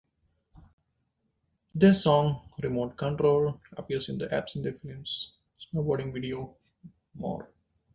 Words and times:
Their 1.75 1.93
song, 1.93 2.41
"Remote 2.63 2.97
Control" 2.97 3.61
appears 3.77 4.09
in 4.09 4.17
the 4.17 4.33
Absinthe 4.33 4.81
Films 4.81 5.33
snowboarding 5.61 6.11
video, 6.11 6.55
"More". 7.13 7.47